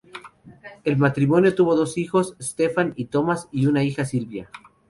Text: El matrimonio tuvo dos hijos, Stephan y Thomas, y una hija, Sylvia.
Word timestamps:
El 0.83 0.97
matrimonio 0.97 1.53
tuvo 1.53 1.75
dos 1.75 1.99
hijos, 1.99 2.35
Stephan 2.41 2.93
y 2.95 3.05
Thomas, 3.05 3.47
y 3.51 3.67
una 3.67 3.83
hija, 3.83 4.03
Sylvia. 4.03 4.49